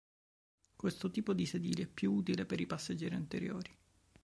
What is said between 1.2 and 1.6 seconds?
di